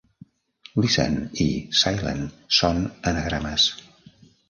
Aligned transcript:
"Listen" 0.85 1.19
i 1.45 1.47
"silent" 1.83 2.25
són 2.63 2.83
anagrames. 3.15 3.73